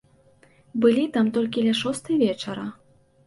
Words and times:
Былі 0.85 1.03
там 1.17 1.29
толькі 1.35 1.65
ля 1.67 1.75
шостай 1.81 2.17
вечара. 2.23 2.65